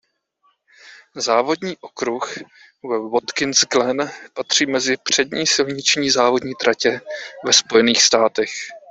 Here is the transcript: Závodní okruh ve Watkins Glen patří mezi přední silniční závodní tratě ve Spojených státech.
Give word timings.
Závodní 1.15 1.77
okruh 1.81 2.37
ve 2.89 2.99
Watkins 3.09 3.59
Glen 3.71 4.11
patří 4.33 4.65
mezi 4.65 4.97
přední 5.03 5.47
silniční 5.47 6.09
závodní 6.09 6.53
tratě 6.59 7.01
ve 7.45 7.53
Spojených 7.53 8.01
státech. 8.01 8.49